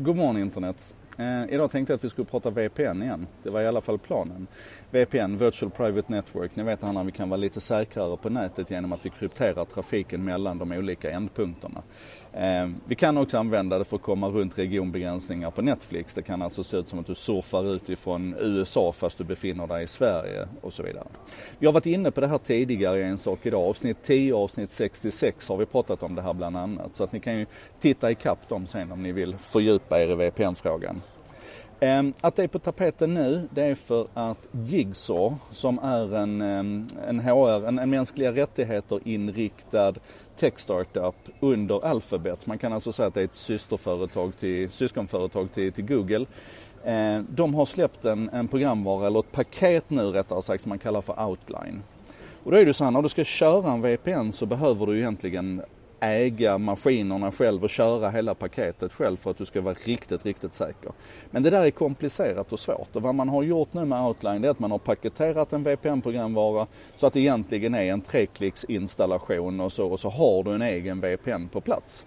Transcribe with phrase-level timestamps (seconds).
[0.00, 0.76] God morgon internet.
[1.18, 3.26] Eh, idag tänkte jag att vi skulle prata VPN igen.
[3.42, 4.46] Det var i alla fall planen.
[4.90, 8.92] VPN, Virtual Private Network, ni vet när vi kan vara lite säkrare på nätet genom
[8.92, 11.82] att vi krypterar trafiken mellan de olika ändpunkterna.
[12.32, 16.14] Eh, vi kan också använda det för att komma runt regionbegränsningar på Netflix.
[16.14, 19.84] Det kan alltså se ut som att du surfar utifrån USA fast du befinner dig
[19.84, 21.06] i Sverige och så vidare.
[21.58, 23.68] Vi har varit inne på det här tidigare i en sak idag.
[23.68, 26.96] Avsnitt 10 och avsnitt 66 har vi pratat om det här bland annat.
[26.96, 27.46] Så att ni kan ju
[27.80, 31.00] titta ikapp dem sen om ni vill fördjupa er i VPN-frågan.
[31.80, 36.40] Ehm, att det är på tapeten nu, det är för att Jigsaw, som är en,
[36.42, 39.94] ehm, en HR, en, en mänskliga rättigheter inriktad
[40.36, 42.46] tech-startup under Alphabet.
[42.46, 46.26] Man kan alltså säga att det är ett systerföretag till, syskonföretag till, till Google.
[46.84, 50.78] Ehm, de har släppt en, en programvara, eller ett paket nu rättare sagt, som man
[50.78, 51.82] kallar för Outline.
[52.44, 54.98] Och då är det så här, när du ska köra en VPN så behöver du
[54.98, 55.62] egentligen
[56.00, 60.54] äga maskinerna själv och köra hela paketet själv för att du ska vara riktigt, riktigt
[60.54, 60.92] säker.
[61.30, 64.44] Men det där är komplicerat och svårt och vad man har gjort nu med Outline
[64.44, 69.72] är att man har paketerat en VPN-programvara så att det egentligen är en treklicksinstallation och
[69.72, 72.06] så och så har du en egen VPN på plats.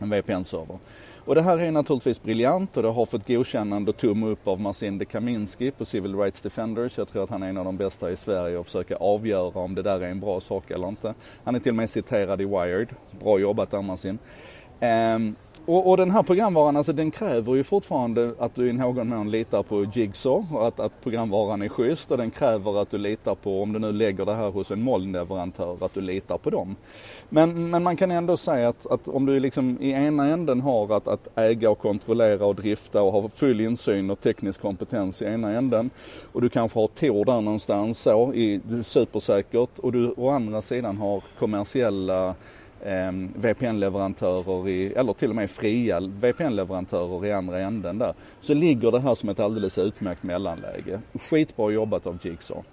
[0.00, 0.78] En VPN-server.
[1.26, 4.60] Och det här är naturligtvis briljant och det har fått godkännande och tumme upp av
[4.60, 6.98] Marcin Kaminski på Civil Rights Defenders.
[6.98, 9.74] Jag tror att han är en av de bästa i Sverige och försöka avgöra om
[9.74, 11.14] det där är en bra sak eller inte.
[11.44, 12.88] Han är till och med citerad i Wired.
[13.20, 14.18] Bra jobbat där Marcin.
[14.80, 19.08] Ehm, och, och, den här programvaran, alltså den kräver ju fortfarande att du i någon
[19.08, 22.98] mån litar på Jigsaw och att, att programvaran är schysst och den kräver att du
[22.98, 26.50] litar på, om du nu lägger det här hos en molnleverantör, att du litar på
[26.50, 26.76] dem.
[27.28, 30.96] Men, men man kan ändå säga att, att om du liksom i ena änden har
[30.96, 35.24] att, att äga och kontrollera och drifta och ha full insyn och teknisk kompetens i
[35.24, 35.90] ena änden
[36.32, 40.96] och du kanske har Tor där någonstans så, i, supersäkert och du å andra sidan
[40.96, 42.34] har kommersiella
[42.82, 48.14] eh, VPN-leverantörer i, eller till och med fria VPN-leverantörer i andra änden där.
[48.40, 51.00] Så ligger det här som ett alldeles utmärkt mellanläge.
[51.30, 52.64] Skitbra jobbat av Jigsaw.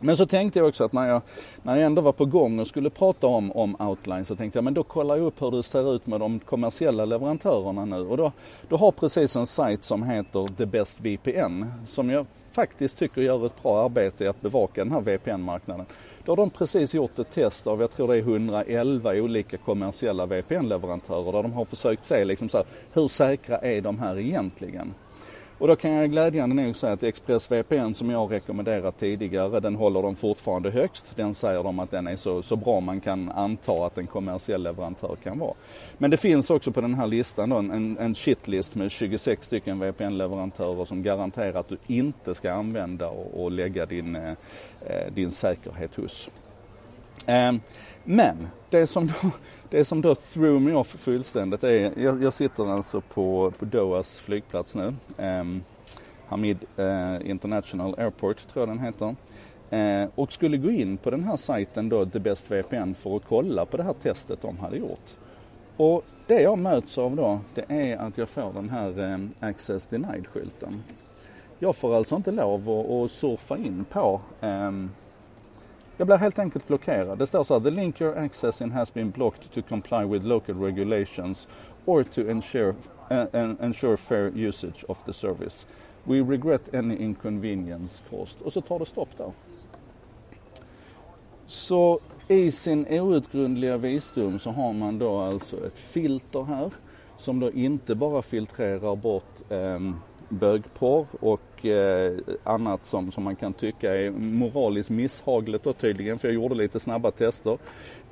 [0.00, 1.22] Men så tänkte jag också att när jag,
[1.62, 4.64] när jag ändå var på gång och skulle prata om, om outline så tänkte jag
[4.64, 8.00] men då kollar jag upp hur det ser ut med de kommersiella leverantörerna nu.
[8.00, 8.32] Och då,
[8.68, 13.46] då har precis en sajt som heter The Best VPN som jag faktiskt tycker gör
[13.46, 15.86] ett bra arbete i att bevaka den här VPN-marknaden.
[16.24, 20.26] Då har de precis gjort ett test av, jag tror det är 111 olika kommersiella
[20.26, 24.94] VPN-leverantörer där de har försökt se liksom så här, hur säkra är de här egentligen?
[25.58, 30.02] Och då kan jag glädjande nog säga att ExpressVPN som jag rekommenderat tidigare, den håller
[30.02, 31.12] de fortfarande högst.
[31.16, 34.62] Den säger de att den är så, så bra man kan anta att en kommersiell
[34.62, 35.54] leverantör kan vara.
[35.98, 39.78] Men det finns också på den här listan då en, en shitlist med 26 stycken
[39.80, 44.30] VPN-leverantörer som garanterar att du inte ska använda och, och lägga din, eh,
[44.80, 46.28] eh din säkerhet hos.
[47.26, 47.60] Ehm,
[48.04, 49.30] men det som, då,
[49.70, 54.20] det som då threw me off fullständigt är, jag, jag sitter alltså på, på Dohas
[54.20, 54.94] flygplats nu.
[55.18, 55.62] Ehm,
[56.26, 59.16] Hamid eh, International Airport tror jag den heter.
[59.70, 63.22] Eh, och skulle gå in på den här sajten då, The Best VPN, för att
[63.28, 65.16] kolla på det här testet de hade gjort.
[65.76, 69.86] Och det jag möts av då, det är att jag får den här eh, Access
[69.86, 70.82] Denied-skylten.
[71.58, 74.90] Jag får alltså inte lov att, att surfa in på ehm,
[75.96, 77.18] jag blir helt enkelt blockerad.
[77.18, 80.54] Det står så här, the link you're accessing has been blocked to comply with local
[80.54, 81.48] regulations
[81.84, 82.74] or to ensure,
[83.10, 85.66] uh, ensure fair usage of the service.
[86.04, 88.42] We regret any inconvenience caused.
[88.42, 89.32] Och så tar det stopp där.
[91.46, 96.72] Så i sin outgrundliga visdom så har man då alltså ett filter här
[97.18, 99.80] som då inte bara filtrerar bort eh,
[100.28, 102.12] bögporr och eh,
[102.44, 106.80] annat som, som man kan tycka är moraliskt misshagligt då tydligen, för jag gjorde lite
[106.80, 107.58] snabba tester.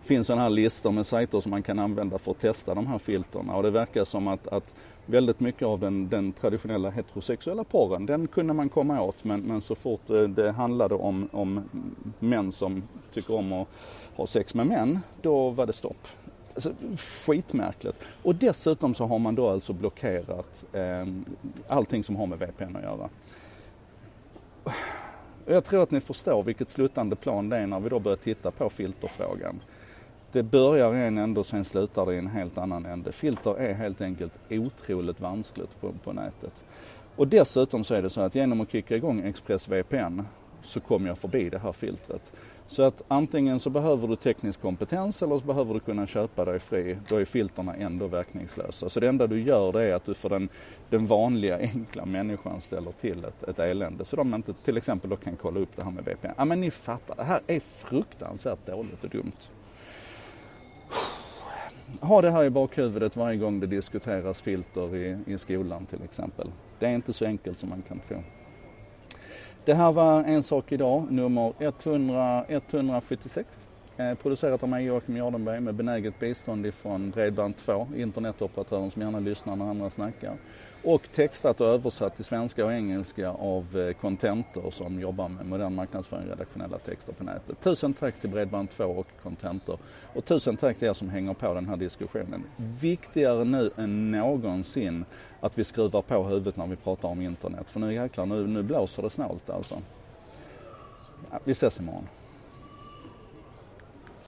[0.00, 2.86] Det finns sådana här listor med sajter som man kan använda för att testa de
[2.86, 4.74] här filterna och det verkar som att, att
[5.06, 9.60] väldigt mycket av den, den, traditionella heterosexuella porren, den kunde man komma åt men, men
[9.60, 11.62] så fort det, det handlade om, om
[12.18, 12.82] män som
[13.12, 13.68] tycker om att
[14.16, 16.08] ha sex med män, då var det stopp.
[16.54, 18.04] Alltså, skitmärkligt.
[18.22, 21.06] Och dessutom så har man då alltså blockerat eh,
[21.68, 23.08] allting som har med VPN att göra.
[25.46, 28.50] Jag tror att ni förstår vilket sluttande plan det är när vi då börjar titta
[28.50, 29.60] på filterfrågan.
[30.32, 33.12] Det börjar i en ände och sen slutar det i en helt annan ände.
[33.12, 36.64] Filter är helt enkelt otroligt vanskligt på, på nätet.
[37.16, 40.20] Och dessutom så är det så att genom att kicka igång ExpressVPN
[40.62, 42.32] så kommer jag förbi det här filtret.
[42.66, 46.58] Så att antingen så behöver du teknisk kompetens eller så behöver du kunna köpa dig
[46.58, 46.98] fri.
[47.08, 48.88] Då är filterna ändå verkningslösa.
[48.88, 50.48] Så det enda du gör det är att du för den,
[50.90, 54.04] den vanliga enkla människan ställer till ett, ett elände.
[54.04, 56.32] Så de inte till exempel då kan kolla upp det här med VPN.
[56.36, 59.32] Ja men ni fattar, det här är fruktansvärt dåligt och dumt.
[62.00, 66.50] ha det här i bakhuvudet varje gång det diskuteras filter i, i skolan till exempel.
[66.78, 68.16] Det är inte så enkelt som man kan tro.
[69.64, 73.68] Det här var En sak idag, nummer 100, 176.
[74.02, 79.56] Eh, producerat av mig Joakim Jardenberg med benäget bistånd ifrån Bredband2, internetoperatören som gärna lyssnar
[79.56, 80.36] när andra snackar.
[80.84, 85.74] Och textat och översatt till svenska och engelska av eh, Contentor som jobbar med modern
[85.74, 87.60] marknadsföring och redaktionella texter på nätet.
[87.60, 89.78] Tusen tack till Bredband2 och Contentor.
[90.14, 92.44] Och tusen tack till er som hänger på den här diskussionen.
[92.80, 95.04] Viktigare nu än någonsin
[95.40, 97.70] att vi skruvar på huvudet när vi pratar om internet.
[97.70, 99.74] För nu jäklar, nu, nu blåser det snålt alltså.
[101.30, 102.08] Ja, vi ses imorgon.